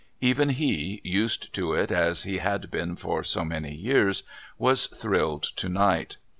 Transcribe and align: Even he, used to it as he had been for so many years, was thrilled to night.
Even 0.19 0.49
he, 0.49 0.99
used 1.03 1.53
to 1.53 1.75
it 1.75 1.91
as 1.91 2.23
he 2.23 2.39
had 2.39 2.71
been 2.71 2.95
for 2.95 3.23
so 3.23 3.45
many 3.45 3.75
years, 3.75 4.23
was 4.57 4.87
thrilled 4.87 5.43
to 5.57 5.69
night. 5.69 6.17